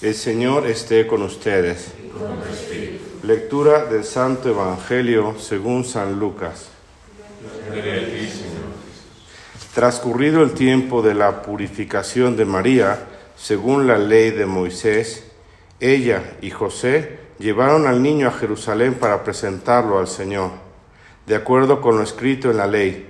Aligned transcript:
El 0.00 0.14
Señor 0.14 0.64
esté 0.68 1.08
con 1.08 1.22
ustedes. 1.22 1.92
Lectura 3.24 3.84
del 3.86 4.04
Santo 4.04 4.48
Evangelio 4.48 5.34
según 5.40 5.84
San 5.84 6.20
Lucas. 6.20 6.68
Transcurrido 9.74 10.44
el 10.44 10.52
tiempo 10.52 11.02
de 11.02 11.14
la 11.14 11.42
purificación 11.42 12.36
de 12.36 12.44
María, 12.44 13.08
según 13.36 13.88
la 13.88 13.98
ley 13.98 14.30
de 14.30 14.46
Moisés, 14.46 15.24
ella 15.80 16.36
y 16.42 16.50
José 16.50 17.18
llevaron 17.40 17.88
al 17.88 18.00
niño 18.00 18.28
a 18.28 18.32
Jerusalén 18.32 18.94
para 18.94 19.24
presentarlo 19.24 19.98
al 19.98 20.06
Señor, 20.06 20.52
de 21.26 21.34
acuerdo 21.34 21.80
con 21.80 21.96
lo 21.96 22.04
escrito 22.04 22.52
en 22.52 22.58
la 22.58 22.68
ley. 22.68 23.08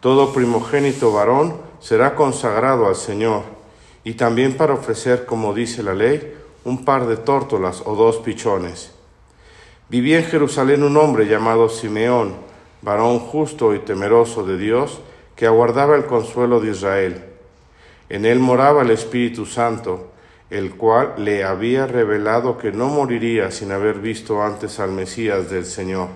Todo 0.00 0.32
primogénito 0.32 1.12
varón 1.12 1.60
será 1.78 2.16
consagrado 2.16 2.88
al 2.88 2.96
Señor, 2.96 3.59
y 4.04 4.14
también 4.14 4.56
para 4.56 4.74
ofrecer, 4.74 5.26
como 5.26 5.52
dice 5.54 5.82
la 5.82 5.94
ley, 5.94 6.34
un 6.64 6.84
par 6.84 7.06
de 7.06 7.16
tórtolas 7.16 7.82
o 7.84 7.94
dos 7.94 8.18
pichones. 8.18 8.92
Vivía 9.88 10.18
en 10.18 10.24
Jerusalén 10.24 10.82
un 10.82 10.96
hombre 10.96 11.26
llamado 11.26 11.68
Simeón, 11.68 12.34
varón 12.82 13.18
justo 13.18 13.74
y 13.74 13.80
temeroso 13.80 14.44
de 14.44 14.56
Dios, 14.56 15.00
que 15.36 15.46
aguardaba 15.46 15.96
el 15.96 16.06
consuelo 16.06 16.60
de 16.60 16.70
Israel. 16.70 17.24
En 18.08 18.24
él 18.24 18.38
moraba 18.38 18.82
el 18.82 18.90
Espíritu 18.90 19.46
Santo, 19.46 20.10
el 20.50 20.74
cual 20.74 21.14
le 21.18 21.44
había 21.44 21.86
revelado 21.86 22.58
que 22.58 22.72
no 22.72 22.88
moriría 22.88 23.50
sin 23.50 23.70
haber 23.72 23.98
visto 23.98 24.42
antes 24.42 24.80
al 24.80 24.90
Mesías 24.90 25.48
del 25.50 25.64
Señor. 25.64 26.08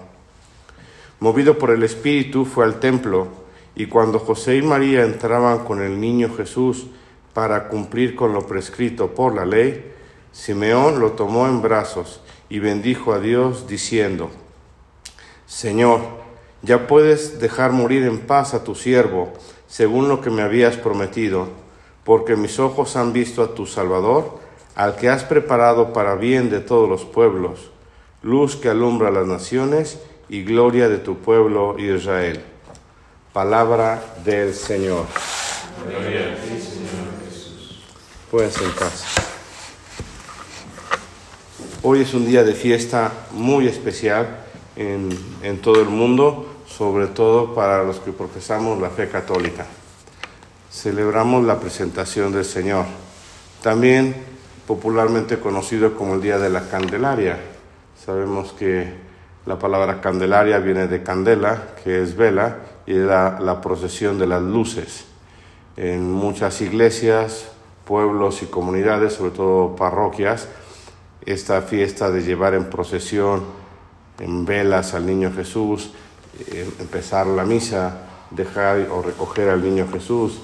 Movido 1.21 1.57
por 1.57 1.71
el 1.71 1.83
Espíritu 1.85 2.45
fue 2.45 2.65
al 2.65 2.81
templo, 2.81 3.29
y 3.77 3.87
cuando 3.87 4.19
José 4.19 4.57
y 4.57 4.63
María 4.63 5.05
entraban 5.05 5.61
con 5.61 5.81
el 5.81 6.01
niño 6.01 6.35
Jesús 6.37 6.87
para 7.35 7.69
cumplir 7.69 8.15
con 8.15 8.33
lo 8.33 8.47
prescrito 8.47 9.15
por 9.15 9.35
la 9.35 9.45
ley, 9.45 9.93
Simeón 10.33 11.01
lo 11.01 11.13
tomó 11.13 11.47
en 11.47 11.61
brazos 11.61 12.21
y 12.49 12.61
bendijo 12.61 13.13
a 13.13 13.19
Dios 13.19 13.67
diciendo, 13.67 14.31
Señor, 15.47 16.01
ya 16.63 16.87
puedes 16.87 17.41
dejar 17.41 17.73
morir 17.73 18.05
en 18.05 18.21
paz 18.21 18.55
a 18.55 18.65
tu 18.65 18.75
siervo, 18.75 19.33
según 19.67 20.09
lo 20.09 20.21
que 20.21 20.31
me 20.31 20.43
habías 20.43 20.77
prometido, 20.77 21.49
porque 22.05 22.37
mis 22.37 22.59
ojos 22.59 22.97
han 22.97 23.13
visto 23.13 23.43
a 23.43 23.55
tu 23.55 23.67
Salvador, 23.67 24.39
al 24.75 24.97
que 24.97 25.09
has 25.09 25.25
preparado 25.25 25.93
para 25.93 26.15
bien 26.15 26.51
de 26.51 26.61
todos 26.61 26.89
los 26.89 27.05
pueblos, 27.05 27.71
luz 28.23 28.57
que 28.57 28.71
alumbra 28.71 29.11
las 29.11 29.27
naciones 29.27 30.01
y 30.29 30.43
gloria 30.43 30.89
de 30.89 30.99
tu 30.99 31.19
pueblo 31.19 31.77
Israel. 31.79 32.43
Palabra 33.33 34.03
del 34.25 34.55
Señor. 34.55 35.07
Señor. 35.87 36.74
Pueden 38.35 38.51
sentarse. 38.51 39.05
Hoy 41.85 42.01
es 42.01 42.15
un 42.15 42.27
día 42.27 42.43
de 42.43 42.53
fiesta 42.53 43.13
muy 43.31 43.69
especial 43.69 44.27
en, 44.75 45.09
en 45.45 45.61
todo 45.61 45.81
el 45.81 45.89
mundo, 45.89 46.53
sobre 46.67 47.07
todo 47.07 47.55
para 47.55 47.85
los 47.85 48.01
que 48.01 48.11
profesamos 48.11 48.81
la 48.81 48.91
fe 48.91 49.09
católica. 49.09 49.67
Celebramos 50.69 51.45
la 51.45 51.61
presentación 51.61 52.33
del 52.33 52.45
Señor, 52.45 52.87
también 53.63 54.17
popularmente 54.67 55.39
conocido 55.39 55.95
como 55.95 56.17
el 56.17 56.21
Día 56.21 56.39
de 56.39 56.51
la 56.51 56.69
Candelaria. 56.69 57.39
Sabemos 58.05 58.53
que 58.53 58.95
la 59.47 59.61
palabra 59.61 60.01
Candelaria 60.01 60.59
viene 60.59 60.89
de 60.89 61.05
candela, 61.05 61.69
que 61.85 62.03
es 62.03 62.17
vela, 62.17 62.57
y 62.85 62.97
era 62.97 63.39
la 63.39 63.61
procesión 63.61 64.19
de 64.19 64.27
las 64.27 64.43
luces. 64.43 65.05
En 65.77 66.11
muchas 66.11 66.61
iglesias, 66.63 67.54
pueblos 67.85 68.43
y 68.43 68.47
comunidades, 68.47 69.15
sobre 69.15 69.33
todo 69.33 69.77
parroquias, 69.77 70.49
esta 71.27 71.63
fiesta 71.63 72.11
de 72.11 72.23
llevar 72.23 72.55
en 72.55 72.71
procesión, 72.71 73.45
en 74.19 74.45
velas 74.45 74.95
al 74.95 75.07
niño 75.07 75.33
Jesús, 75.35 75.93
eh, 76.49 76.69
empezar 76.81 77.27
la 77.27 77.45
misa, 77.45 78.03
dejar 78.31 78.89
o 78.91 79.03
recoger 79.03 79.49
al 79.49 79.63
niño 79.63 79.89
Jesús 79.93 80.41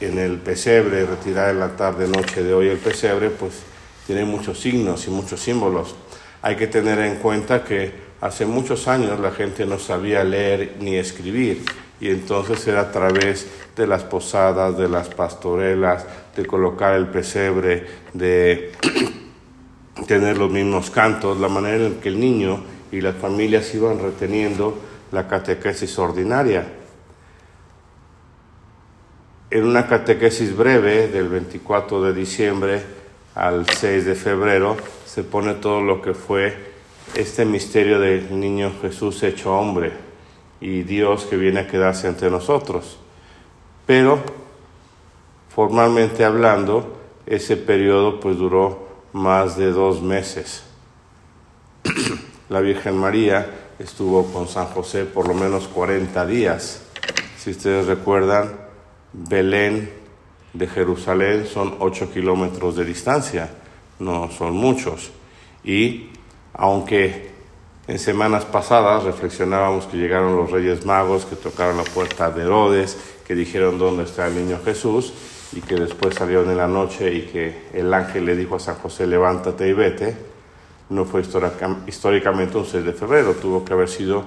en 0.00 0.18
el 0.18 0.38
pesebre, 0.38 1.06
retirar 1.06 1.50
en 1.50 1.60
la 1.60 1.76
tarde, 1.76 2.08
noche 2.08 2.42
de 2.42 2.52
hoy 2.52 2.68
el 2.68 2.78
pesebre, 2.78 3.30
pues 3.30 3.62
tiene 4.06 4.24
muchos 4.24 4.60
signos 4.60 5.06
y 5.06 5.10
muchos 5.10 5.40
símbolos. 5.40 5.94
Hay 6.42 6.56
que 6.56 6.66
tener 6.66 6.98
en 6.98 7.16
cuenta 7.16 7.62
que 7.62 8.12
Hace 8.22 8.46
muchos 8.46 8.86
años 8.86 9.18
la 9.18 9.32
gente 9.32 9.66
no 9.66 9.80
sabía 9.80 10.22
leer 10.22 10.76
ni 10.78 10.94
escribir 10.94 11.64
y 12.02 12.10
entonces 12.10 12.66
era 12.66 12.80
a 12.80 12.90
través 12.90 13.46
de 13.76 13.86
las 13.86 14.02
posadas, 14.02 14.76
de 14.76 14.88
las 14.88 15.08
pastorelas, 15.08 16.04
de 16.34 16.44
colocar 16.44 16.96
el 16.96 17.06
pesebre, 17.06 17.86
de 18.12 18.72
tener 20.08 20.36
los 20.36 20.50
mismos 20.50 20.90
cantos, 20.90 21.38
la 21.38 21.46
manera 21.46 21.86
en 21.86 22.00
que 22.00 22.08
el 22.08 22.18
niño 22.18 22.60
y 22.90 23.00
las 23.00 23.14
familias 23.14 23.72
iban 23.76 24.00
reteniendo 24.00 24.76
la 25.12 25.28
catequesis 25.28 25.96
ordinaria. 25.96 26.66
En 29.50 29.62
una 29.62 29.86
catequesis 29.86 30.56
breve 30.56 31.06
del 31.06 31.28
24 31.28 32.02
de 32.02 32.12
diciembre 32.14 32.82
al 33.36 33.64
6 33.68 34.06
de 34.06 34.16
febrero 34.16 34.76
se 35.06 35.22
pone 35.22 35.54
todo 35.54 35.80
lo 35.80 36.02
que 36.02 36.14
fue 36.14 36.72
este 37.14 37.44
misterio 37.44 38.00
del 38.00 38.40
niño 38.40 38.72
Jesús 38.82 39.22
hecho 39.22 39.56
hombre 39.56 40.11
y 40.62 40.84
Dios 40.84 41.24
que 41.24 41.36
viene 41.36 41.60
a 41.60 41.66
quedarse 41.66 42.06
entre 42.06 42.30
nosotros. 42.30 42.96
Pero, 43.84 44.20
formalmente 45.52 46.24
hablando, 46.24 47.00
ese 47.26 47.56
periodo 47.56 48.20
pues 48.20 48.36
duró 48.36 48.88
más 49.12 49.56
de 49.56 49.72
dos 49.72 50.00
meses. 50.00 50.62
La 52.48 52.60
Virgen 52.60 52.96
María 52.96 53.72
estuvo 53.80 54.24
con 54.32 54.46
San 54.46 54.66
José 54.66 55.04
por 55.04 55.26
lo 55.26 55.34
menos 55.34 55.66
40 55.66 56.24
días. 56.26 56.84
Si 57.36 57.50
ustedes 57.50 57.86
recuerdan, 57.86 58.52
Belén 59.12 59.90
de 60.52 60.68
Jerusalén 60.68 61.44
son 61.44 61.74
8 61.80 62.12
kilómetros 62.12 62.76
de 62.76 62.84
distancia, 62.84 63.50
no 63.98 64.30
son 64.30 64.54
muchos. 64.54 65.10
Y 65.64 66.10
aunque 66.54 67.31
en 67.88 67.98
semanas 67.98 68.44
pasadas 68.44 69.04
reflexionábamos 69.04 69.86
que 69.86 69.96
llegaron 69.96 70.36
los 70.36 70.50
Reyes 70.50 70.86
Magos, 70.86 71.24
que 71.24 71.36
tocaron 71.36 71.76
la 71.76 71.84
puerta 71.84 72.30
de 72.30 72.42
Herodes, 72.42 72.96
que 73.26 73.34
dijeron 73.34 73.78
dónde 73.78 74.04
está 74.04 74.28
el 74.28 74.34
niño 74.36 74.60
Jesús, 74.64 75.12
y 75.52 75.60
que 75.60 75.74
después 75.74 76.14
salieron 76.14 76.48
en 76.50 76.56
la 76.56 76.68
noche 76.68 77.12
y 77.12 77.22
que 77.22 77.68
el 77.74 77.92
ángel 77.92 78.24
le 78.24 78.36
dijo 78.36 78.56
a 78.56 78.60
San 78.60 78.76
José, 78.76 79.06
levántate 79.06 79.68
y 79.68 79.72
vete, 79.72 80.16
no 80.88 81.04
fue 81.04 81.22
históricamente 81.86 82.56
un 82.56 82.66
6 82.66 82.84
de 82.84 82.92
febrero, 82.92 83.34
tuvo 83.34 83.64
que 83.64 83.72
haber 83.72 83.88
sido 83.88 84.24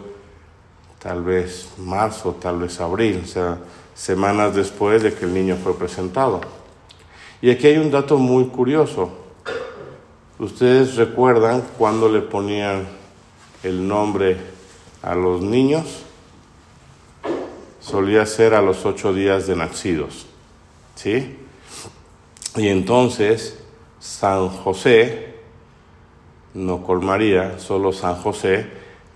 tal 1.00 1.24
vez 1.24 1.70
marzo, 1.78 2.36
tal 2.40 2.60
vez 2.60 2.80
abril, 2.82 3.22
o 3.24 3.28
sea, 3.28 3.58
semanas 3.94 4.56
después 4.56 5.02
de 5.02 5.14
que 5.14 5.26
el 5.26 5.34
niño 5.34 5.56
fue 5.64 5.78
presentado. 5.78 6.42
Y 7.42 7.52
aquí 7.52 7.68
hay 7.68 7.78
un 7.78 7.92
dato 7.92 8.18
muy 8.18 8.46
curioso. 8.48 9.12
¿Ustedes 10.40 10.96
recuerdan 10.96 11.64
cuando 11.78 12.10
le 12.10 12.22
ponían 12.22 12.88
el 13.66 13.88
nombre 13.88 14.38
a 15.02 15.16
los 15.16 15.42
niños? 15.42 16.04
Solía 17.80 18.26
ser 18.26 18.54
a 18.54 18.62
los 18.62 18.86
ocho 18.86 19.14
días 19.14 19.48
de 19.48 19.56
nacidos. 19.56 20.26
¿Sí? 20.96 21.38
Y 22.56 22.68
entonces 22.70 23.60
San 24.00 24.50
José, 24.50 25.36
no 26.54 26.84
con 26.84 27.06
María, 27.06 27.60
solo 27.60 27.92
San 27.92 28.16
José, 28.16 28.70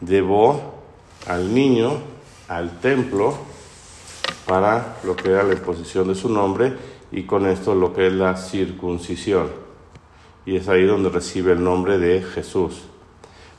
llevó 0.06 0.76
al 1.28 1.54
niño 1.54 1.98
al 2.48 2.80
templo 2.80 3.38
para 4.46 4.98
lo 5.04 5.16
que 5.16 5.30
era 5.30 5.44
la 5.44 5.54
imposición 5.54 6.08
de 6.08 6.16
su 6.16 6.30
nombre 6.30 6.74
y 7.12 7.24
con 7.24 7.48
esto 7.48 7.76
lo 7.76 7.94
que 7.94 8.08
es 8.08 8.14
la 8.14 8.36
circuncisión 8.36 9.70
y 10.46 10.56
es 10.56 10.68
ahí 10.68 10.86
donde 10.86 11.10
recibe 11.10 11.52
el 11.52 11.64
nombre 11.64 12.00
de 12.00 12.24
Jesús. 12.24 12.82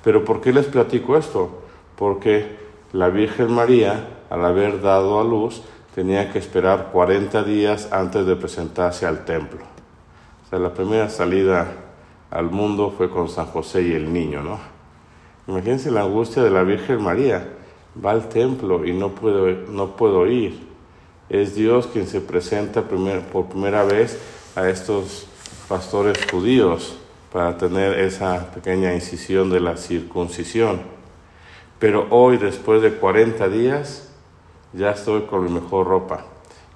Pero 0.02 0.25
¿por 0.25 0.41
qué 0.41 0.52
les 0.52 0.67
platico 0.67 1.17
esto? 1.17 1.62
Porque 1.97 2.56
la 2.93 3.08
Virgen 3.08 3.52
María, 3.52 4.08
al 4.31 4.44
haber 4.44 4.81
dado 4.81 5.20
a 5.20 5.25
luz, 5.25 5.62
tenía 5.94 6.32
que 6.32 6.38
esperar 6.38 6.91
40 6.93 7.43
días 7.43 7.93
antes 7.93 8.25
de 8.26 8.37
presentarse 8.37 9.06
al 9.06 9.25
templo. 9.25 9.61
O 10.44 10.49
sea, 10.49 10.58
la 10.58 10.73
primera 10.73 11.08
salida 11.08 11.67
al 12.31 12.50
mundo 12.50 12.94
fue 12.97 13.11
con 13.11 13.29
San 13.29 13.47
José 13.47 13.82
y 13.82 13.93
el 13.93 14.12
niño, 14.12 14.43
¿no? 14.43 14.58
Imagínense 15.47 15.91
la 15.91 16.02
angustia 16.02 16.43
de 16.43 16.50
la 16.50 16.62
Virgen 16.62 17.02
María. 17.02 17.49
Va 18.05 18.12
al 18.12 18.29
templo 18.29 18.87
y 18.87 18.93
no 18.93 19.11
puedo, 19.11 19.49
no 19.69 19.97
puedo 19.97 20.26
ir. 20.26 20.69
Es 21.29 21.55
Dios 21.55 21.88
quien 21.88 22.06
se 22.06 22.20
presenta 22.20 22.82
por 22.82 23.47
primera 23.47 23.85
vez 23.85 24.20
a 24.55 24.69
estos 24.69 25.26
pastores 25.69 26.19
judíos 26.31 27.00
para 27.32 27.56
tener 27.56 27.99
esa 27.99 28.50
pequeña 28.50 28.93
incisión 28.93 29.50
de 29.50 29.61
la 29.61 29.77
circuncisión. 29.77 30.81
Pero 31.79 32.09
hoy, 32.11 32.37
después 32.37 32.82
de 32.82 32.94
40 32.94 33.49
días, 33.49 34.11
ya 34.73 34.91
estoy 34.91 35.23
con 35.23 35.44
mi 35.44 35.50
mejor 35.50 35.87
ropa, 35.87 36.25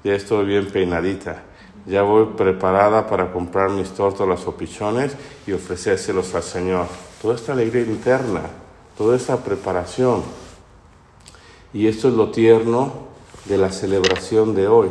ya 0.02 0.14
estoy 0.14 0.46
bien 0.46 0.66
peinadita, 0.70 1.42
ya 1.86 2.02
voy 2.02 2.26
preparada 2.36 3.06
para 3.06 3.32
comprar 3.32 3.70
mis 3.70 3.90
tórtolas 3.90 4.46
o 4.46 4.56
pichones 4.56 5.16
y 5.46 5.52
ofrecérselos 5.52 6.34
al 6.34 6.42
Señor. 6.42 6.86
Toda 7.20 7.34
esta 7.34 7.52
alegría 7.52 7.82
interna, 7.82 8.42
toda 8.96 9.16
esta 9.16 9.36
preparación. 9.38 10.22
Y 11.72 11.88
esto 11.88 12.08
es 12.08 12.14
lo 12.14 12.30
tierno 12.30 12.92
de 13.44 13.58
la 13.58 13.70
celebración 13.70 14.54
de 14.54 14.68
hoy. 14.68 14.90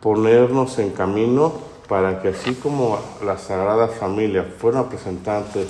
Ponernos 0.00 0.78
en 0.78 0.90
camino 0.90 1.73
para 1.88 2.20
que 2.20 2.28
así 2.28 2.54
como 2.54 2.98
la 3.24 3.38
Sagrada 3.38 3.88
Familia 3.88 4.44
fueron 4.58 4.84
representantes 4.84 5.68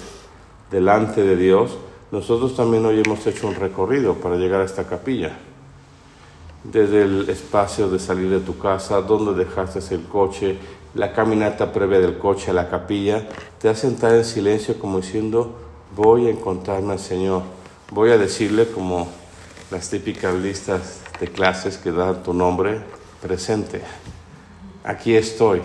delante 0.70 1.22
de 1.22 1.36
Dios, 1.36 1.78
nosotros 2.10 2.56
también 2.56 2.84
hoy 2.86 3.02
hemos 3.04 3.26
hecho 3.26 3.48
un 3.48 3.54
recorrido 3.54 4.14
para 4.14 4.36
llegar 4.36 4.60
a 4.60 4.64
esta 4.64 4.84
capilla 4.84 5.36
desde 6.64 7.02
el 7.02 7.28
espacio 7.28 7.88
de 7.88 7.98
salir 7.98 8.30
de 8.30 8.40
tu 8.40 8.58
casa, 8.58 9.02
donde 9.02 9.44
dejaste 9.44 9.94
el 9.94 10.04
coche, 10.04 10.56
la 10.94 11.12
caminata 11.12 11.72
previa 11.72 12.00
del 12.00 12.18
coche 12.18 12.50
a 12.50 12.54
la 12.54 12.68
capilla, 12.68 13.28
te 13.60 13.68
has 13.68 13.78
sentado 13.78 14.16
en 14.16 14.24
silencio 14.24 14.78
como 14.78 15.00
diciendo, 15.00 15.54
voy 15.94 16.26
a 16.26 16.30
encontrarme 16.30 16.94
al 16.94 16.98
Señor, 16.98 17.42
voy 17.90 18.10
a 18.10 18.18
decirle 18.18 18.66
como 18.68 19.08
las 19.70 19.90
típicas 19.90 20.34
listas 20.34 21.00
de 21.20 21.28
clases 21.28 21.76
que 21.76 21.92
dan 21.92 22.22
tu 22.22 22.32
nombre 22.32 22.80
presente. 23.20 23.82
Aquí 24.82 25.14
estoy. 25.14 25.62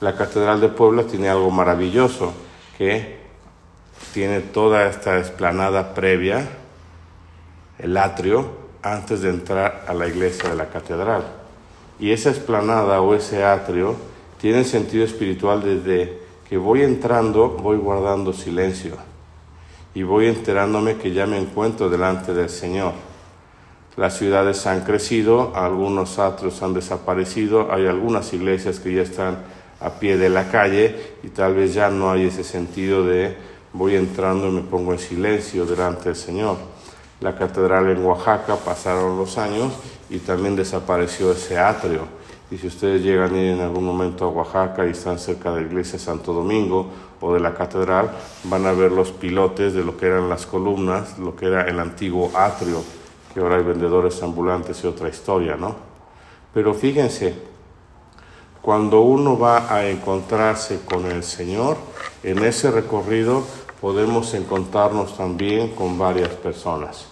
La 0.00 0.16
Catedral 0.16 0.60
de 0.60 0.68
Puebla 0.68 1.04
tiene 1.04 1.28
algo 1.28 1.50
maravilloso, 1.50 2.32
que 2.78 3.18
tiene 4.14 4.40
toda 4.40 4.88
esta 4.88 5.18
esplanada 5.18 5.94
previa, 5.94 6.48
el 7.78 7.96
atrio, 7.96 8.60
antes 8.82 9.20
de 9.20 9.30
entrar 9.30 9.84
a 9.86 9.94
la 9.94 10.08
iglesia 10.08 10.48
de 10.48 10.56
la 10.56 10.70
catedral. 10.70 11.24
Y 11.98 12.12
esa 12.12 12.30
esplanada 12.30 13.02
o 13.02 13.14
ese 13.14 13.44
atrio 13.44 13.94
tiene 14.40 14.64
sentido 14.64 15.04
espiritual 15.04 15.62
desde 15.62 16.18
que 16.48 16.56
voy 16.56 16.82
entrando, 16.82 17.50
voy 17.50 17.76
guardando 17.76 18.32
silencio 18.32 18.96
y 19.94 20.02
voy 20.02 20.28
enterándome 20.28 20.96
que 20.96 21.12
ya 21.12 21.26
me 21.26 21.38
encuentro 21.38 21.90
delante 21.90 22.32
del 22.32 22.48
Señor. 22.48 22.92
Las 23.96 24.16
ciudades 24.16 24.66
han 24.66 24.80
crecido, 24.82 25.52
algunos 25.54 26.18
atrios 26.18 26.62
han 26.62 26.72
desaparecido, 26.72 27.70
hay 27.70 27.86
algunas 27.86 28.32
iglesias 28.32 28.80
que 28.80 28.94
ya 28.94 29.02
están 29.02 29.38
a 29.80 29.90
pie 29.90 30.16
de 30.16 30.28
la 30.28 30.50
calle 30.50 31.14
y 31.22 31.28
tal 31.28 31.54
vez 31.54 31.74
ya 31.74 31.90
no 31.90 32.10
hay 32.10 32.26
ese 32.26 32.44
sentido 32.44 33.04
de 33.04 33.36
voy 33.72 33.96
entrando 33.96 34.48
y 34.48 34.52
me 34.52 34.62
pongo 34.62 34.92
en 34.92 34.98
silencio 34.98 35.64
delante 35.64 36.04
del 36.04 36.16
Señor 36.16 36.56
la 37.20 37.36
catedral 37.36 37.90
en 37.90 38.04
Oaxaca, 38.04 38.56
pasaron 38.56 39.18
los 39.18 39.36
años 39.36 39.72
y 40.08 40.18
también 40.18 40.56
desapareció 40.56 41.32
ese 41.32 41.58
atrio. 41.58 42.08
Y 42.50 42.56
si 42.58 42.66
ustedes 42.66 43.02
llegan 43.02 43.36
en 43.36 43.60
algún 43.60 43.84
momento 43.84 44.24
a 44.24 44.28
Oaxaca 44.28 44.86
y 44.86 44.90
están 44.90 45.18
cerca 45.18 45.52
de 45.52 45.60
la 45.60 45.66
iglesia 45.66 45.98
Santo 45.98 46.32
Domingo 46.32 46.90
o 47.20 47.32
de 47.34 47.40
la 47.40 47.54
catedral, 47.54 48.10
van 48.44 48.66
a 48.66 48.72
ver 48.72 48.90
los 48.90 49.12
pilotes 49.12 49.74
de 49.74 49.84
lo 49.84 49.96
que 49.96 50.06
eran 50.06 50.28
las 50.28 50.46
columnas, 50.46 51.18
lo 51.18 51.36
que 51.36 51.46
era 51.46 51.68
el 51.68 51.78
antiguo 51.78 52.32
atrio, 52.34 52.82
que 53.32 53.40
ahora 53.40 53.56
hay 53.56 53.62
vendedores 53.62 54.20
ambulantes 54.22 54.82
y 54.82 54.86
otra 54.86 55.08
historia, 55.08 55.56
¿no? 55.56 55.76
Pero 56.52 56.74
fíjense, 56.74 57.34
cuando 58.62 59.00
uno 59.00 59.38
va 59.38 59.72
a 59.74 59.86
encontrarse 59.88 60.80
con 60.84 61.06
el 61.06 61.22
Señor, 61.22 61.76
en 62.22 62.44
ese 62.44 62.70
recorrido 62.70 63.42
podemos 63.80 64.34
encontrarnos 64.34 65.16
también 65.16 65.74
con 65.74 65.98
varias 65.98 66.30
personas 66.30 67.06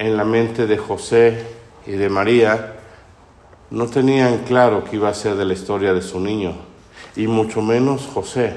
en 0.00 0.16
la 0.16 0.24
mente 0.24 0.66
de 0.66 0.78
José 0.78 1.46
y 1.86 1.92
de 1.92 2.08
María 2.08 2.76
no 3.68 3.86
tenían 3.86 4.38
claro 4.44 4.82
qué 4.82 4.96
iba 4.96 5.10
a 5.10 5.14
ser 5.14 5.36
de 5.36 5.44
la 5.44 5.52
historia 5.52 5.92
de 5.92 6.00
su 6.00 6.18
niño, 6.18 6.54
y 7.16 7.26
mucho 7.26 7.60
menos 7.60 8.08
José. 8.12 8.56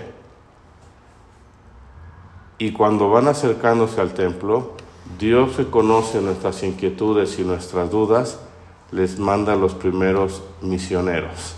Y 2.58 2.72
cuando 2.72 3.10
van 3.10 3.28
acercándose 3.28 4.00
al 4.00 4.14
templo, 4.14 4.72
Dios 5.20 5.58
reconoce 5.58 6.22
nuestras 6.22 6.64
inquietudes 6.64 7.38
y 7.38 7.44
nuestras 7.44 7.92
dudas, 7.92 8.40
les 8.94 9.18
manda 9.18 9.56
los 9.56 9.74
primeros 9.74 10.44
misioneros. 10.62 11.56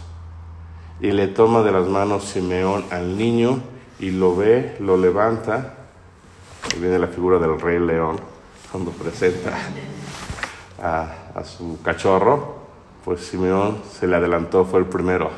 Y 1.02 1.12
le 1.12 1.28
toma 1.28 1.62
de 1.62 1.72
las 1.72 1.88
manos 1.88 2.24
Simeón 2.24 2.86
al 2.92 3.18
niño 3.18 3.60
y 4.00 4.12
lo 4.12 4.36
ve, 4.36 4.78
lo 4.80 4.98
levanta. 4.98 5.76
Y 6.76 6.80
viene 6.80 6.98
la 6.98 7.08
figura 7.08 7.38
del 7.38 7.60
rey 7.60 7.80
león 7.80 8.18
cuando 8.72 8.92
presenta 8.92 9.54
a, 10.82 11.44
su 11.44 11.82
cachorro, 11.82 12.56
pues 13.04 13.22
Simeón 13.22 13.80
se 13.92 14.08
le 14.08 14.16
adelantó, 14.16 14.66
fue 14.66 14.80
el 14.80 14.86
primero. 14.86 15.30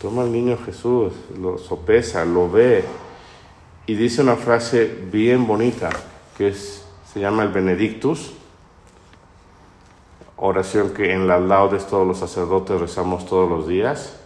Toma 0.00 0.22
al 0.22 0.32
niño 0.32 0.58
Jesús, 0.64 1.12
lo 1.40 1.56
sopesa, 1.56 2.24
lo 2.24 2.50
ve 2.50 2.84
y 3.86 3.94
dice 3.94 4.22
una 4.22 4.36
frase 4.36 5.06
bien 5.10 5.46
bonita 5.46 5.90
que 6.36 6.48
es, 6.48 6.84
se 7.12 7.20
llama 7.20 7.42
el 7.42 7.50
Benedictus, 7.50 8.32
oración 10.36 10.90
que 10.90 11.12
en 11.12 11.28
las 11.28 11.42
laudes 11.42 11.86
todos 11.86 12.06
los 12.06 12.18
sacerdotes 12.18 12.80
rezamos 12.80 13.26
todos 13.26 13.48
los 13.48 13.68
días. 13.68 14.16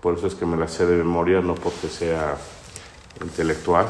Por 0.00 0.16
eso 0.16 0.26
es 0.26 0.34
que 0.34 0.46
me 0.46 0.56
la 0.56 0.68
sé 0.68 0.86
de 0.86 0.96
memoria, 0.96 1.40
no 1.40 1.54
porque 1.54 1.88
sea 1.88 2.36
intelectual. 3.22 3.86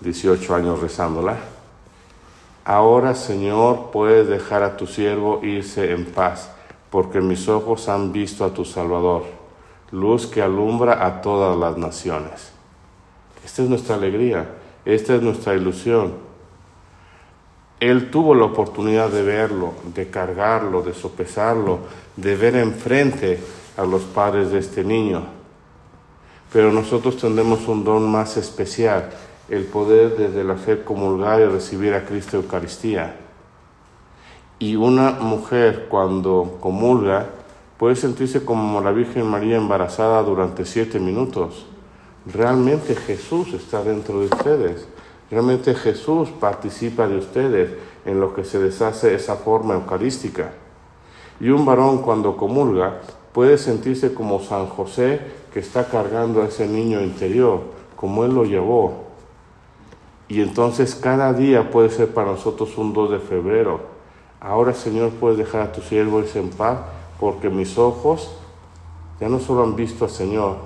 18 0.00 0.54
años 0.54 0.80
rezándola. 0.80 1.36
Ahora, 2.64 3.14
Señor, 3.14 3.90
puedes 3.92 4.28
dejar 4.28 4.62
a 4.62 4.76
tu 4.76 4.86
siervo 4.86 5.40
irse 5.42 5.92
en 5.92 6.06
paz, 6.06 6.50
porque 6.90 7.20
mis 7.20 7.48
ojos 7.48 7.88
han 7.88 8.12
visto 8.12 8.44
a 8.44 8.54
tu 8.54 8.64
Salvador, 8.64 9.24
luz 9.90 10.26
que 10.26 10.42
alumbra 10.42 11.04
a 11.04 11.22
todas 11.22 11.56
las 11.56 11.76
naciones. 11.76 12.52
Esta 13.44 13.62
es 13.62 13.68
nuestra 13.68 13.96
alegría, 13.96 14.48
esta 14.84 15.14
es 15.14 15.22
nuestra 15.22 15.54
ilusión. 15.54 16.31
Él 17.82 18.12
tuvo 18.12 18.36
la 18.36 18.44
oportunidad 18.44 19.10
de 19.10 19.24
verlo, 19.24 19.72
de 19.92 20.08
cargarlo, 20.08 20.82
de 20.82 20.94
sopesarlo, 20.94 21.80
de 22.14 22.36
ver 22.36 22.54
enfrente 22.54 23.40
a 23.76 23.84
los 23.84 24.02
padres 24.02 24.52
de 24.52 24.60
este 24.60 24.84
niño. 24.84 25.24
Pero 26.52 26.70
nosotros 26.70 27.16
tendremos 27.16 27.66
un 27.66 27.82
don 27.82 28.08
más 28.08 28.36
especial 28.36 29.10
el 29.48 29.64
poder 29.64 30.16
desde 30.16 30.44
la 30.44 30.54
fe 30.54 30.84
comulgar 30.84 31.40
y 31.40 31.46
recibir 31.46 31.92
a 31.94 32.04
Cristo 32.04 32.36
Eucaristía. 32.36 33.16
Y 34.60 34.76
una 34.76 35.10
mujer 35.10 35.86
cuando 35.88 36.58
comulga 36.60 37.30
puede 37.78 37.96
sentirse 37.96 38.44
como 38.44 38.80
la 38.80 38.92
Virgen 38.92 39.26
María 39.26 39.56
embarazada 39.56 40.22
durante 40.22 40.66
siete 40.66 41.00
minutos. 41.00 41.66
Realmente 42.32 42.94
Jesús 42.94 43.52
está 43.54 43.82
dentro 43.82 44.20
de 44.20 44.26
ustedes. 44.26 44.86
Realmente 45.32 45.74
Jesús 45.74 46.28
participa 46.28 47.08
de 47.08 47.16
ustedes 47.16 47.70
en 48.04 48.20
lo 48.20 48.34
que 48.34 48.44
se 48.44 48.60
deshace 48.60 49.14
esa 49.14 49.34
forma 49.34 49.74
eucarística. 49.74 50.52
Y 51.40 51.48
un 51.48 51.64
varón 51.64 52.02
cuando 52.02 52.36
comulga 52.36 53.00
puede 53.32 53.58
sentirse 53.58 54.14
como 54.14 54.40
San 54.40 54.66
José 54.66 55.20
que 55.52 55.58
está 55.58 55.88
cargando 55.88 56.42
a 56.42 56.46
ese 56.46 56.68
niño 56.68 57.00
interior, 57.00 57.62
como 57.96 58.24
él 58.24 58.34
lo 58.34 58.44
llevó, 58.44 59.10
y 60.28 60.40
entonces 60.40 60.94
cada 60.94 61.32
día 61.32 61.70
puede 61.70 61.90
ser 61.90 62.12
para 62.12 62.32
nosotros 62.32 62.76
un 62.78 62.92
2 62.92 63.10
de 63.10 63.18
febrero. 63.18 63.80
Ahora, 64.40 64.72
Señor, 64.74 65.10
puedes 65.10 65.38
dejar 65.38 65.62
a 65.62 65.72
tu 65.72 65.80
siervo 65.82 66.22
en 66.34 66.50
paz, 66.50 66.78
porque 67.18 67.50
mis 67.50 67.78
ojos 67.78 68.30
ya 69.20 69.28
no 69.28 69.38
solo 69.38 69.62
han 69.62 69.76
visto 69.76 70.04
al 70.04 70.10
Señor, 70.10 70.56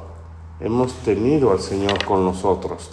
hemos 0.61 0.93
tenido 1.05 1.53
al 1.53 1.61
Señor 1.61 2.05
con 2.05 2.25
nosotros. 2.25 2.91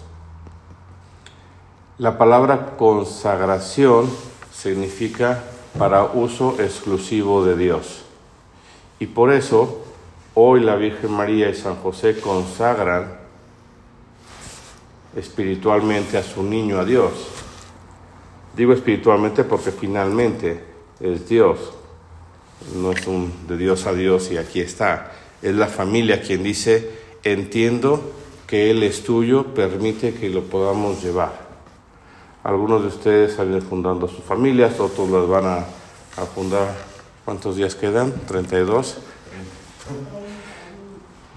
La 2.04 2.18
palabra 2.18 2.76
consagración 2.76 4.10
significa 4.54 5.42
para 5.80 6.04
uso 6.04 6.58
exclusivo 6.60 7.46
de 7.46 7.56
Dios. 7.56 8.04
Y 9.00 9.06
por 9.06 9.32
eso 9.32 9.86
hoy 10.34 10.60
la 10.60 10.76
Virgen 10.76 11.14
María 11.14 11.50
y 11.50 11.56
San 11.56 11.78
José 11.78 12.20
consagran 12.20 13.20
espiritualmente 15.16 16.18
a 16.18 16.24
su 16.24 16.44
niño 16.44 16.78
a 16.78 16.84
Dios. 16.84 17.14
Digo 18.54 18.74
espiritualmente 18.74 19.46
porque 19.46 19.72
finalmente 19.72 20.62
es 21.00 21.30
Dios, 21.30 21.72
no 22.76 22.92
es 22.92 23.08
un 23.08 23.32
de 23.48 23.56
Dios 23.56 23.86
a 23.86 23.94
Dios 23.94 24.30
y 24.30 24.36
aquí 24.36 24.60
está. 24.60 25.14
Es 25.42 25.56
la 25.56 25.68
familia 25.68 26.22
quien 26.22 26.44
dice, 26.44 27.00
entiendo 27.24 28.12
que 28.46 28.72
Él 28.72 28.84
es 28.84 29.06
tuyo, 29.06 29.54
permite 29.54 30.14
que 30.14 30.28
lo 30.28 30.44
podamos 30.44 31.02
llevar. 31.02 31.43
Algunos 32.44 32.82
de 32.82 32.90
ustedes 32.90 33.40
han 33.40 33.52
ido 33.52 33.62
fundando 33.62 34.08
sus 34.08 34.24
familias, 34.24 34.80
otros 34.80 35.10
las 35.10 35.28
van 35.28 35.46
a, 35.46 35.66
fundar. 36.36 36.76
¿Cuántos 37.24 37.56
días 37.56 37.74
quedan? 37.74 38.14
¿32? 38.28 38.96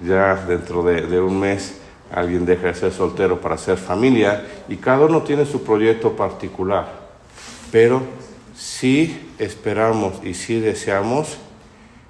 Ya 0.03 0.35
dentro 0.47 0.83
de, 0.83 1.03
de 1.03 1.21
un 1.21 1.39
mes 1.39 1.79
alguien 2.13 2.45
deja 2.45 2.69
de 2.69 2.75
ser 2.75 2.93
soltero 2.93 3.41
para 3.41 3.57
ser 3.57 3.79
familia 3.79 4.45
y 4.69 4.77
cada 4.77 5.07
uno 5.07 5.23
tiene 5.23 5.47
su 5.47 5.63
proyecto 5.63 6.17
particular, 6.17 6.87
pero 7.71 8.03
sí 8.57 9.33
esperamos 9.39 10.25
y 10.25 10.35
sí 10.35 10.61
deseamos 10.61 11.39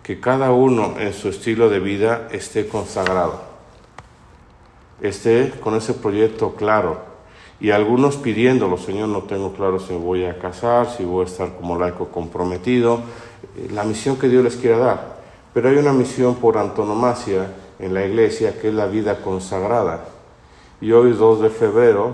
que 0.02 0.20
cada 0.20 0.52
uno 0.52 0.94
en 0.98 1.12
su 1.12 1.28
estilo 1.28 1.68
de 1.68 1.80
vida 1.80 2.28
esté 2.30 2.66
consagrado, 2.68 3.42
esté 5.00 5.52
con 5.60 5.74
ese 5.74 5.94
proyecto 5.94 6.54
claro. 6.54 7.15
Y 7.58 7.70
algunos 7.70 8.16
pidiéndolo, 8.16 8.76
Señor, 8.76 9.08
no 9.08 9.22
tengo 9.22 9.52
claro 9.52 9.78
si 9.78 9.94
voy 9.94 10.24
a 10.24 10.38
casar, 10.38 10.90
si 10.90 11.04
voy 11.04 11.24
a 11.24 11.28
estar 11.28 11.56
como 11.56 11.78
laico 11.78 12.08
comprometido, 12.08 13.00
eh, 13.56 13.68
la 13.72 13.84
misión 13.84 14.16
que 14.16 14.28
Dios 14.28 14.44
les 14.44 14.56
quiera 14.56 14.78
dar. 14.78 15.16
Pero 15.54 15.70
hay 15.70 15.76
una 15.76 15.92
misión 15.92 16.34
por 16.34 16.58
antonomasia 16.58 17.50
en 17.78 17.94
la 17.94 18.04
iglesia 18.04 18.60
que 18.60 18.68
es 18.68 18.74
la 18.74 18.86
vida 18.86 19.22
consagrada. 19.22 20.04
Y 20.82 20.92
hoy, 20.92 21.12
2 21.12 21.40
de 21.40 21.50
febrero, 21.50 22.12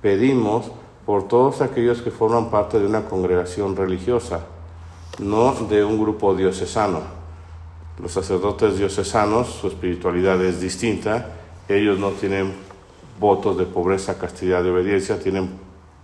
pedimos 0.00 0.70
por 1.04 1.28
todos 1.28 1.60
aquellos 1.60 2.00
que 2.00 2.10
forman 2.10 2.50
parte 2.50 2.78
de 2.78 2.86
una 2.86 3.04
congregación 3.04 3.76
religiosa, 3.76 4.40
no 5.18 5.52
de 5.68 5.84
un 5.84 6.00
grupo 6.00 6.34
diocesano. 6.34 7.00
Los 8.02 8.12
sacerdotes 8.12 8.78
diocesanos, 8.78 9.48
su 9.48 9.68
espiritualidad 9.68 10.42
es 10.42 10.60
distinta, 10.60 11.32
ellos 11.68 11.98
no 11.98 12.10
tienen 12.10 12.54
votos 13.18 13.56
de 13.58 13.64
pobreza, 13.64 14.18
castidad 14.18 14.64
y 14.64 14.68
obediencia, 14.68 15.18
tienen 15.18 15.50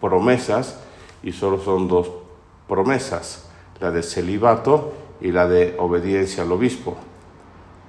promesas 0.01 0.81
y 1.23 1.33
solo 1.33 1.61
son 1.61 1.89
dos 1.89 2.11
promesas, 2.69 3.49
la 3.81 3.91
de 3.91 4.03
celibato 4.03 4.93
y 5.21 5.33
la 5.33 5.47
de 5.49 5.77
obediencia 5.79 6.43
al 6.43 6.53
obispo. 6.53 6.97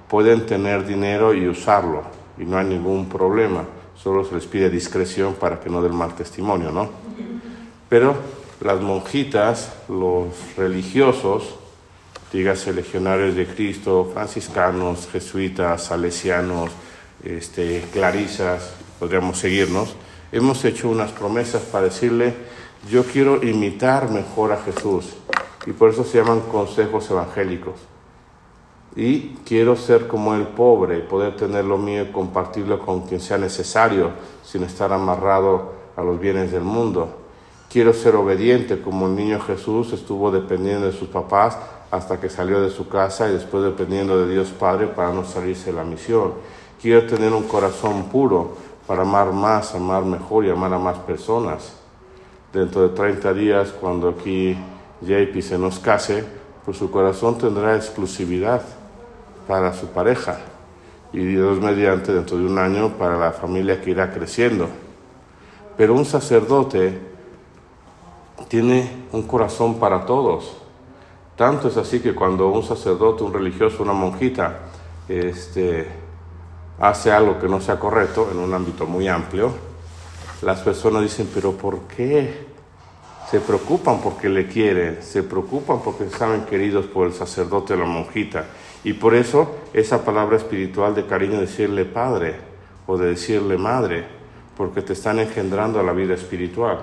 Pueden 0.08 0.46
tener 0.46 0.86
dinero 0.86 1.32
y 1.34 1.48
usarlo 1.48 2.02
y 2.38 2.44
no 2.44 2.58
hay 2.58 2.66
ningún 2.66 3.08
problema 3.08 3.64
solo 4.02 4.24
se 4.24 4.34
les 4.34 4.46
pide 4.46 4.68
discreción 4.68 5.34
para 5.34 5.60
que 5.60 5.70
no 5.70 5.82
den 5.82 5.94
mal 5.94 6.14
testimonio, 6.14 6.72
¿no? 6.72 6.90
Pero 7.88 8.16
las 8.60 8.80
monjitas, 8.80 9.72
los 9.88 10.56
religiosos, 10.56 11.54
dígase 12.32 12.72
legionarios 12.72 13.36
de 13.36 13.46
Cristo, 13.46 14.10
franciscanos, 14.12 15.08
jesuitas, 15.12 15.84
salesianos, 15.84 16.70
este, 17.22 17.84
clarisas, 17.92 18.74
podríamos 19.02 19.36
seguirnos, 19.36 19.96
hemos 20.30 20.64
hecho 20.64 20.88
unas 20.88 21.10
promesas 21.10 21.62
para 21.62 21.86
decirle, 21.86 22.36
yo 22.88 23.02
quiero 23.02 23.42
imitar 23.42 24.08
mejor 24.12 24.52
a 24.52 24.58
Jesús, 24.58 25.14
y 25.66 25.72
por 25.72 25.90
eso 25.90 26.04
se 26.04 26.18
llaman 26.18 26.42
consejos 26.42 27.10
evangélicos 27.10 27.74
y 28.94 29.30
quiero 29.44 29.74
ser 29.74 30.06
como 30.06 30.36
el 30.36 30.46
pobre, 30.46 31.00
poder 31.00 31.34
tener 31.34 31.64
lo 31.64 31.78
mío 31.78 32.02
y 32.02 32.12
compartirlo 32.12 32.78
con 32.78 33.00
quien 33.00 33.20
sea 33.20 33.38
necesario, 33.38 34.10
sin 34.44 34.62
estar 34.62 34.92
amarrado 34.92 35.72
a 35.96 36.02
los 36.02 36.20
bienes 36.20 36.52
del 36.52 36.62
mundo. 36.62 37.08
Quiero 37.68 37.92
ser 37.92 38.14
obediente 38.14 38.82
como 38.82 39.06
el 39.06 39.16
niño 39.16 39.40
Jesús 39.40 39.92
estuvo 39.92 40.30
dependiendo 40.30 40.86
de 40.86 40.92
sus 40.92 41.08
papás 41.08 41.58
hasta 41.90 42.20
que 42.20 42.30
salió 42.30 42.60
de 42.60 42.70
su 42.70 42.86
casa 42.86 43.28
y 43.28 43.32
después 43.32 43.64
dependiendo 43.64 44.24
de 44.24 44.32
Dios 44.32 44.50
Padre 44.50 44.86
para 44.86 45.12
no 45.12 45.24
salirse 45.24 45.72
de 45.72 45.78
la 45.78 45.84
misión. 45.84 46.34
Quiero 46.80 47.06
tener 47.06 47.32
un 47.32 47.44
corazón 47.44 48.04
puro 48.04 48.71
para 48.86 49.02
amar 49.02 49.32
más, 49.32 49.74
amar 49.74 50.04
mejor 50.04 50.44
y 50.44 50.50
amar 50.50 50.72
a 50.74 50.78
más 50.78 50.98
personas. 50.98 51.72
Dentro 52.52 52.82
de 52.82 52.88
30 52.90 53.32
días, 53.32 53.70
cuando 53.70 54.08
aquí 54.08 54.56
JP 55.00 55.40
se 55.40 55.58
nos 55.58 55.78
case, 55.78 56.24
pues 56.64 56.76
su 56.76 56.90
corazón 56.90 57.38
tendrá 57.38 57.76
exclusividad 57.76 58.62
para 59.46 59.72
su 59.72 59.86
pareja 59.88 60.38
y 61.12 61.18
Dios 61.18 61.60
mediante 61.60 62.12
dentro 62.12 62.38
de 62.38 62.46
un 62.46 62.58
año 62.58 62.90
para 62.96 63.18
la 63.18 63.32
familia 63.32 63.80
que 63.80 63.90
irá 63.90 64.12
creciendo. 64.12 64.68
Pero 65.76 65.94
un 65.94 66.04
sacerdote 66.04 66.98
tiene 68.48 69.06
un 69.12 69.22
corazón 69.22 69.78
para 69.78 70.06
todos. 70.06 70.56
Tanto 71.36 71.68
es 71.68 71.76
así 71.76 72.00
que 72.00 72.14
cuando 72.14 72.48
un 72.50 72.62
sacerdote, 72.62 73.24
un 73.24 73.32
religioso, 73.32 73.82
una 73.82 73.92
monjita, 73.92 74.60
este, 75.08 75.88
hace 76.82 77.12
algo 77.12 77.38
que 77.38 77.46
no 77.46 77.60
sea 77.60 77.78
correcto 77.78 78.28
en 78.32 78.38
un 78.38 78.52
ámbito 78.52 78.86
muy 78.86 79.06
amplio, 79.06 79.52
las 80.42 80.60
personas 80.62 81.02
dicen, 81.02 81.30
pero 81.32 81.52
¿por 81.52 81.82
qué? 81.82 82.48
Se 83.30 83.38
preocupan 83.38 84.00
porque 84.00 84.28
le 84.28 84.48
quieren, 84.48 85.00
se 85.00 85.22
preocupan 85.22 85.78
porque 85.80 86.10
saben 86.10 86.42
queridos 86.42 86.86
por 86.86 87.06
el 87.06 87.12
sacerdote 87.12 87.74
o 87.74 87.76
la 87.76 87.84
monjita. 87.84 88.46
Y 88.82 88.94
por 88.94 89.14
eso 89.14 89.58
esa 89.72 90.04
palabra 90.04 90.36
espiritual 90.36 90.92
de 90.96 91.06
cariño, 91.06 91.40
decirle 91.40 91.84
padre 91.84 92.34
o 92.88 92.98
de 92.98 93.10
decirle 93.10 93.56
madre, 93.56 94.04
porque 94.56 94.82
te 94.82 94.94
están 94.94 95.20
engendrando 95.20 95.78
a 95.78 95.84
la 95.84 95.92
vida 95.92 96.14
espiritual. 96.14 96.80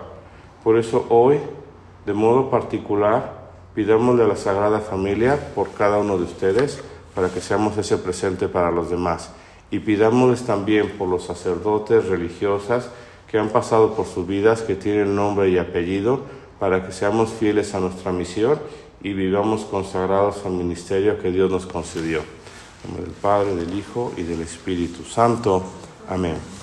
Por 0.64 0.78
eso 0.78 1.08
hoy, 1.10 1.40
de 2.06 2.14
modo 2.14 2.50
particular, 2.50 3.50
pidámosle 3.76 4.24
a 4.24 4.28
la 4.28 4.38
Sagrada 4.38 4.80
Familia 4.80 5.38
por 5.54 5.72
cada 5.74 5.98
uno 5.98 6.18
de 6.18 6.24
ustedes 6.24 6.82
para 7.14 7.28
que 7.28 7.42
seamos 7.42 7.78
ese 7.78 7.98
presente 7.98 8.48
para 8.48 8.72
los 8.72 8.90
demás. 8.90 9.34
Y 9.72 9.80
pidámosles 9.80 10.44
también 10.44 10.90
por 10.98 11.08
los 11.08 11.24
sacerdotes 11.24 12.06
religiosas 12.06 12.90
que 13.30 13.38
han 13.38 13.50
pasado 13.50 13.94
por 13.94 14.08
sus 14.08 14.26
vidas, 14.26 14.62
que 14.62 14.76
tienen 14.76 15.16
nombre 15.16 15.50
y 15.50 15.58
apellido, 15.58 16.22
para 16.60 16.86
que 16.86 16.92
seamos 16.92 17.30
fieles 17.30 17.74
a 17.74 17.80
nuestra 17.80 18.12
misión 18.12 18.60
y 19.02 19.14
vivamos 19.14 19.66
consagrados 19.66 20.46
al 20.46 20.54
ministerio 20.54 21.20
que 21.22 21.32
Dios 21.32 21.50
nos 21.50 21.66
concedió. 21.66 22.20
En 22.20 22.92
nombre 22.92 23.06
del 23.06 23.14
Padre, 23.14 23.56
del 23.56 23.78
Hijo 23.78 24.12
y 24.18 24.24
del 24.24 24.42
Espíritu 24.42 25.04
Santo. 25.04 25.64
Amén. 26.10 26.59